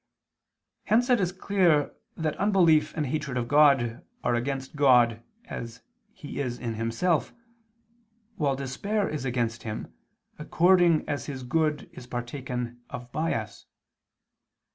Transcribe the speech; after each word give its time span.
Hence 0.85 1.11
it 1.11 1.19
is 1.21 1.31
clear 1.31 1.93
that 2.17 2.35
unbelief 2.37 2.91
and 2.97 3.05
hatred 3.05 3.37
of 3.37 3.47
God 3.47 4.03
are 4.23 4.33
against 4.33 4.75
God 4.75 5.21
as 5.45 5.83
He 6.11 6.39
is 6.39 6.57
in 6.57 6.73
Himself, 6.73 7.35
while 8.35 8.55
despair 8.55 9.07
is 9.07 9.25
against 9.25 9.61
Him, 9.61 9.93
according 10.39 11.07
as 11.07 11.27
His 11.27 11.43
good 11.43 11.87
is 11.93 12.07
partaken 12.07 12.81
of 12.89 13.11
by 13.11 13.35
us. 13.35 13.67